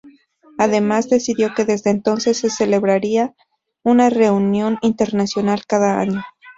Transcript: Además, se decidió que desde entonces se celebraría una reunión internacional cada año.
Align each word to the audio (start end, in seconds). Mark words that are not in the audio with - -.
Además, 0.57 1.05
se 1.09 1.15
decidió 1.17 1.53
que 1.53 1.63
desde 1.63 1.91
entonces 1.91 2.35
se 2.37 2.49
celebraría 2.49 3.35
una 3.83 4.09
reunión 4.09 4.79
internacional 4.81 5.61
cada 5.67 5.99
año. 5.99 6.23